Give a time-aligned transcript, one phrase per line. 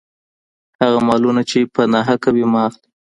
[0.81, 2.87] هغه مالونه چي په ناحقه وي مه اخلئ.